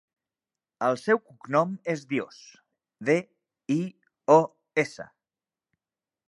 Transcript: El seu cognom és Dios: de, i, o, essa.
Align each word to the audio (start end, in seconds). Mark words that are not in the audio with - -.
El 0.85 0.95
seu 1.01 1.19
cognom 1.31 1.75
és 1.93 2.01
Dios: 2.13 2.39
de, 3.11 3.19
i, 3.75 3.79
o, 4.39 4.39
essa. 4.87 5.07